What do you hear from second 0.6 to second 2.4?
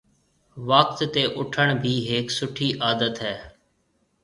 وقت تي اُوٺڻ بي هيَڪ